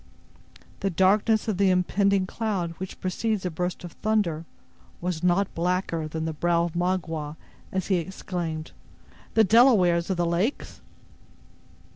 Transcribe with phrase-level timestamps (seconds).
[0.79, 4.45] The darkness of the impending cloud which precedes a burst of thunder
[4.99, 7.37] was not blacker than the brow of Magua
[7.71, 8.71] as he exclaimed:
[9.35, 10.81] "The Delawares of the Lakes!"